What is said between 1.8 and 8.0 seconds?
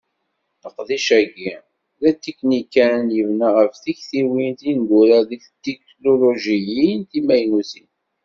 d atiknikan yebna ɣef tiktiwin tineggura deg tetiknulujiyin timaynutin.